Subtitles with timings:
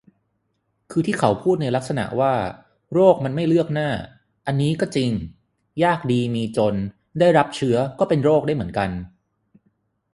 [0.91, 2.33] คือที่เขาพูดในลักษณะว่า
[2.93, 3.89] "โรคมันไม่เลือกหน้า"
[4.47, 5.11] อันนี้ก็จริง
[5.83, 6.75] ยากดีมีจน
[7.19, 8.89] ได้รับเชื้อก็เป็นโรคได้เหมือนกัน